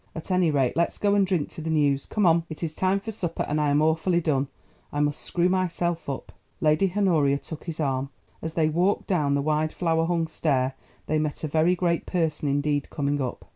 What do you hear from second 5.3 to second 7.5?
myself up." Lady Honoria